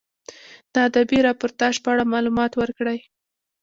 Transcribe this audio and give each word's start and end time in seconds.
د 0.73 0.75
ادبي 0.87 1.19
راپورتاژ 1.27 1.75
په 1.83 1.89
اړه 1.93 2.03
معلومات 2.13 2.51
ورکړئ. 2.57 2.99